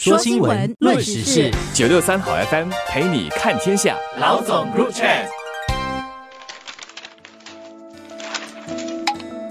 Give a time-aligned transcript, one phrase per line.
[0.00, 3.96] 说新闻，论时事，九六三好 FM 陪你看天下。
[4.20, 5.04] 老总入场。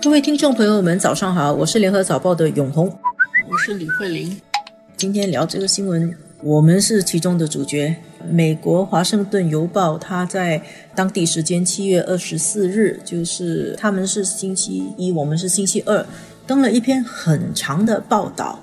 [0.02, 4.40] 各位听众朋友们，早上好，我是联合早报的永红，我是李慧玲。
[4.96, 7.94] 今天聊这个新闻，我们是其中的主角。
[8.32, 10.62] 美国《华盛顿邮报》它在
[10.96, 16.06] 当地时间七月二十四日，就是他们是星期一，我们是星期二，
[16.46, 18.58] 登了一篇很长的报道。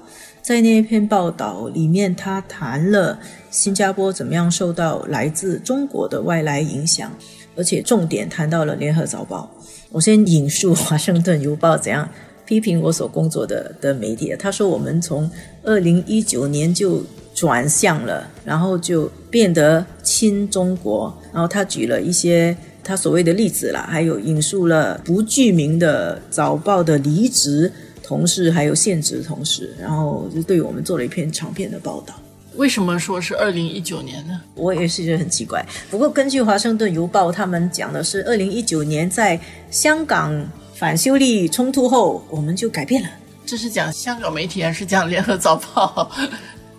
[0.45, 3.19] 在那一篇报道里面，他谈了
[3.51, 7.11] 新加坡怎么样受到来自中国的外来影响，
[7.57, 9.51] 而且重点谈到了《联合早报》。
[9.91, 12.07] 我先引述《华盛顿邮报》怎样
[12.45, 14.37] 批评我所工作的的媒体。
[14.39, 15.31] 他说：“我们从
[15.63, 17.03] 二零一九年就
[17.35, 21.11] 转向了，然后就变得亲中国。
[21.33, 27.73] 然后他举了一些他所谓的例子啦，还有引述了不具名的早报的离职。”
[28.07, 32.15] 同事还有现职同事，然后就对我们做了一篇长篇的报道。
[32.57, 34.41] 为什么说是二零一九年呢？
[34.55, 35.65] 我也是觉得很奇怪。
[35.91, 43.09] 不过根据华盛顿邮报，他们讲的是二零一九年在香港反修例冲突后，我们就改变了。
[43.47, 46.09] 这是讲香港媒体还是讲联合早报？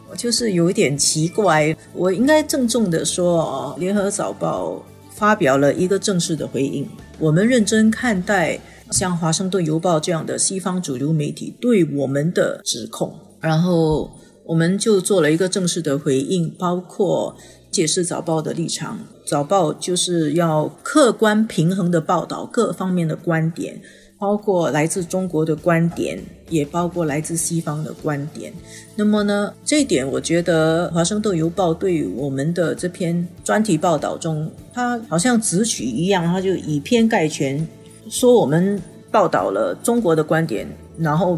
[0.10, 1.76] 我就是有一点奇怪。
[1.92, 4.82] 我应该郑重的说，联合早报
[5.14, 6.88] 发表了一个正式的回应，
[7.20, 8.58] 我们认真看待。
[8.92, 14.12] 像《华盛顿邮报》这样的西方主流媒体对我们的指控，然后
[14.46, 17.36] 我们就做了一个正式的回应，包括
[17.72, 19.00] 解释早报的立场。
[19.26, 23.82] 早报就是要客观平衡的报道各方面的观点，
[24.20, 28.54] 包括来自中国的观点，也包括来自西方的观点。
[28.96, 37.68] 那么呢，这一点我觉得《华盛顿邮报》对我们的这篇专题报道中，它好像只取一样，它就以偏概全。
[38.10, 40.68] 说我们报道了中国的观点，
[40.98, 41.38] 然后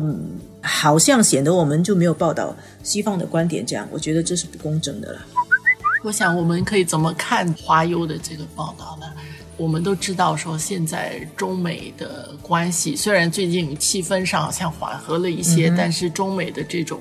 [0.61, 5.19] 好像显得我们就没有报道西方的观点，这样我觉得这是不公正的了。
[6.03, 9.07] 我想我们可以怎么看华优的这个报道呢？
[9.58, 17.00] 我们都知道说现在中美的关系虽然最近气氛上好像缓和了一些，但是中美的这种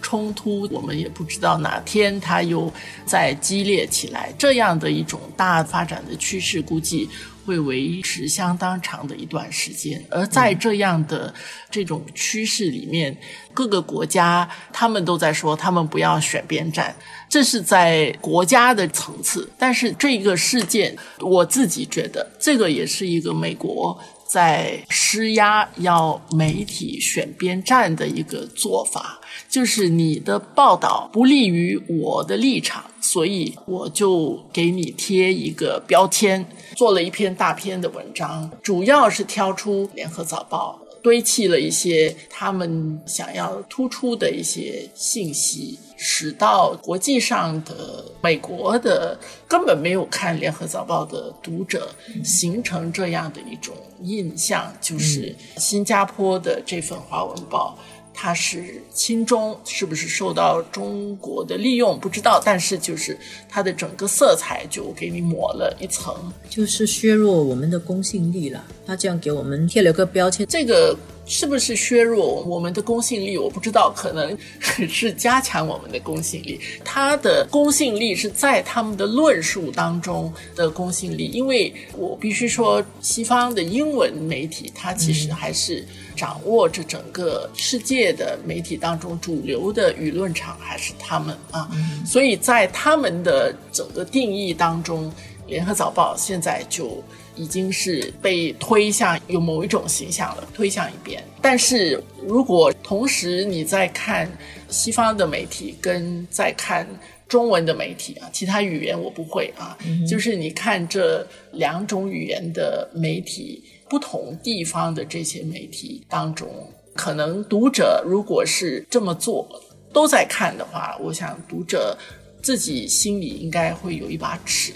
[0.00, 2.72] 冲突，我们也不知道哪天它又
[3.04, 4.32] 再激烈起来。
[4.38, 7.08] 这样的一种大发展的趋势，估计。
[7.46, 11.32] 会维持相当长的一段时间，而在这样的
[11.70, 13.16] 这种趋势里面，
[13.54, 16.92] 各个国家他们都在说他们不要选边站，
[17.36, 19.46] 这是在国家的层次。
[19.58, 29.20] 但是这个事件，我自己觉得这个也是一个美国在施压要媒体选边站的一个做法，
[29.50, 32.82] 就是你的报道不利于我的立场。
[33.02, 51.94] 所以我就给你贴一个标签，做了一篇大篇的文章，主要是挑出联合早报堆砌了一些他们想要突出的一些信息，使到国际上的美国的根本没有看联合早报的读者
[52.24, 53.72] 形成这样的一种
[54.02, 57.78] 印象，就是新加坡的这份华文报。
[58.18, 62.00] 它是亲中，是不是受到中国的利用？
[62.00, 63.16] 不知道，但是就是
[63.46, 66.14] 它的整个色彩就给你抹了一层，
[66.48, 68.64] 就是削弱我们的公信力了。
[68.86, 73.36] 他这样给我们贴了个标签，这个是不是削弱我们的公信力？
[73.36, 74.38] 我不知道，可能
[74.88, 76.58] 是加强我们的公信力。
[76.84, 85.84] 它的公信力是在他们的论述当中的公信力，因为我必须说，西方的英文媒体它其实还是。
[86.16, 91.68] 掌握着整个世界的媒体当中主流的舆论场还是他们啊，
[92.06, 95.10] 所以在他们的整个定义当中，
[95.46, 97.04] 《联合早报》现在就
[97.36, 101.22] 已经是被推向有某一种形象了，推向一边。
[101.40, 104.28] 但是如果同时你在看
[104.68, 106.88] 西方的媒体，跟在看
[107.28, 113.62] 中文的媒体啊，其他语言我不会啊，就是你看这两种语言的媒体。
[113.88, 116.48] 不同地方的这些媒体当中，
[116.96, 119.48] 可能读者如果是这么做，
[119.92, 121.96] 都在看的话，我想读者
[122.42, 124.72] 自己心里应该会有一把尺。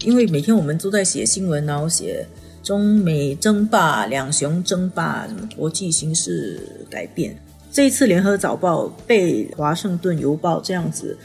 [0.00, 2.26] 因为每天我们都在写新闻，然后写
[2.62, 6.60] 中美争霸、两雄争霸，什么国际形势
[6.90, 7.36] 改变。
[7.72, 11.16] 这一次《联合早报》被《华盛顿邮报》这样子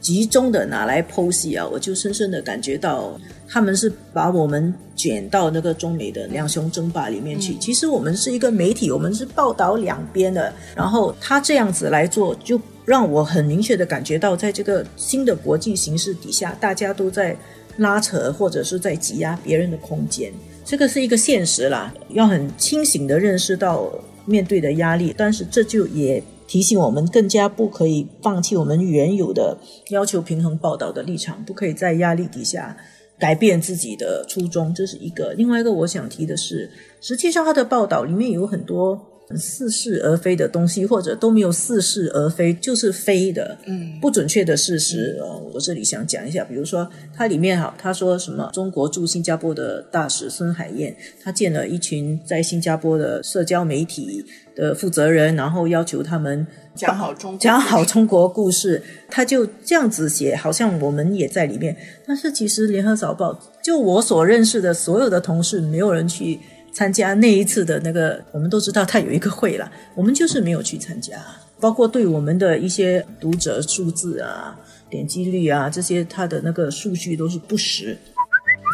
[0.00, 3.18] 集中的拿来剖析啊，我就深深的感觉到。
[3.48, 7.56] 他们是把我们卷到那个中美的两雄争霸里面去。
[7.58, 10.52] 其实我们是一个媒体，我们是报道两边的。
[10.74, 17.36] 然后他这样子来做，就让我很明确的感觉到，在这个新的国际形势底下，大家都在
[17.78, 20.32] 拉扯或者是在挤压别人的空间。
[20.64, 23.88] 这个是一个现实啦，要很清醒的认识到
[24.24, 25.14] 面对的压力。
[25.16, 29.56] 但是这就也提醒我们更加不可以放弃我们原有的
[29.90, 32.76] 要求平衡报道的立场，不可以在压力底下
[33.18, 35.32] 改变自己的初衷，这是一个。
[35.34, 36.70] 另外一个我想提的是，
[37.00, 39.00] 实际上他的报道里面有很多。
[39.34, 45.18] 似是而非的东西，或者都没有似是而非，就是非的，嗯，不准确的事实。
[45.20, 48.48] 哦，我这里想讲一下，比如说，它里面哈，他说什么？
[48.52, 54.24] 中国驻新加坡的大使孙海燕，他见了一群在新加坡的社交媒体
[54.54, 56.46] 的负责人，然后要求他们
[56.76, 58.80] 讲好中讲好中国故事。
[59.10, 61.76] 他就这样子写，好像我们也在里面。
[62.06, 66.38] 但是其实联合早报，就我所认识的所有的同事，没有人去。
[66.76, 71.16] 参加那一次的那个，我们都知道他有一个会了，我们就是没有去参加。
[71.58, 74.54] 包括对我们的一些读者数字啊、
[74.90, 77.96] 点击率啊这些，他的那个数据都是不实。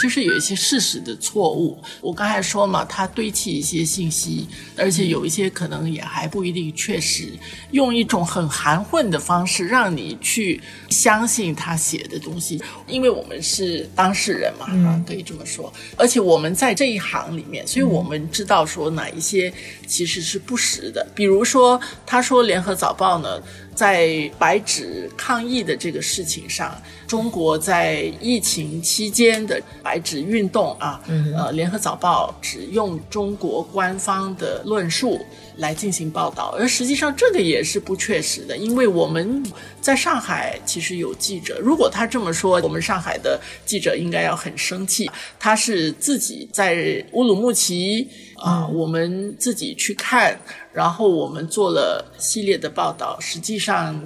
[0.02, 7.32] 就是有一些事实的错误，我刚才说嘛，他堆砌一些信息，而且有一些可能也还不一定确实，
[7.70, 10.60] 用一种很含混的方式让你去
[10.90, 15.72] 相信他写的东西，因为我们是当事人嘛，啊，可以这么说。
[15.96, 19.54] 而且我们在这一行里面，所以我们知道说哪一些
[19.86, 21.06] 其实是不实的。
[21.14, 23.40] 比如说，他说《联合早报》呢。
[23.74, 31.00] 在白纸抗议的这个事情上，中国在疫情期间的白纸运动啊，
[31.36, 35.20] 呃，联合早报只用中国官方的论述
[35.56, 39.42] 来进行报道，而实际上这个也是不确实的，因为我们
[39.80, 48.08] 在上海其实有记者，如果他这么说，我们上海的记者应该要很生气，他是自己在乌鲁木齐。
[48.42, 50.36] 啊，我们自己去看，
[50.72, 53.16] 然后我们做了系列的报道。
[53.20, 53.98] 实际上，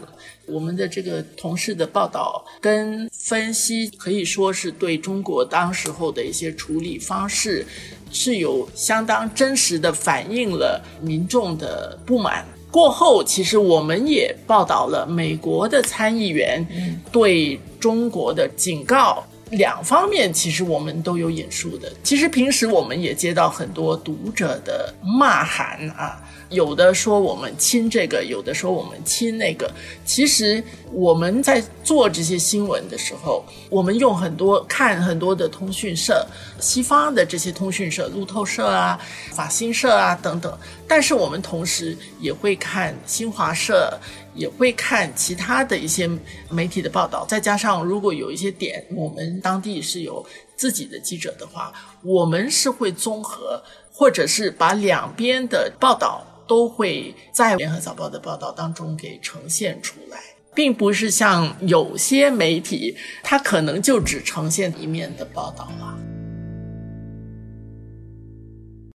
[0.44, 7.67] 我们的这个同事的报道跟分析可以说是对中国当时候的一些处理方式
[8.12, 12.44] 是有相当真实的反映了民众的不满。
[12.71, 19.25] 过后，其实我们也报道了美国的参议员对中国的警告。
[19.51, 21.93] 两方面其实我们都有引述的。
[22.03, 26.21] 其实平时我们也接到很多读者的骂函啊。
[26.49, 29.69] 有的说我们亲这个，有的说我们亲那个。
[30.05, 30.63] 其实
[30.93, 36.25] 我们在做这些新闻的时候，我们用很多看很多的通讯社，
[36.61, 38.97] 西方的这些通讯社，路透社啊、
[39.33, 40.57] 法新社啊等等。
[40.87, 43.99] 但是我们同时也会看新华社，
[44.37, 46.09] 也会看其他的一些
[46.50, 47.25] 媒体的报道。
[47.27, 50.25] 再加上如果有一些点，我们当地是有
[50.56, 51.73] 自己的记者的话，
[52.03, 56.25] 我们是会综合，或者是把两边的报道。
[56.49, 60.17] 都会在联合早报的报道当中给呈现出来，
[60.55, 66.16] 并不是像有些媒体，它可能就只呈现一面的报道了。